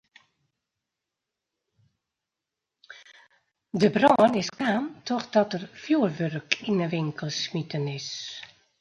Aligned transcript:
De 3.81 3.89
brân 3.95 4.33
is 4.41 4.49
kaam 4.59 4.85
trochdat 5.07 5.49
der 5.53 5.65
fjurwurk 5.83 6.51
yn 6.69 6.77
de 6.83 6.87
winkel 6.95 7.29
smiten 7.43 7.85
is. 7.99 8.09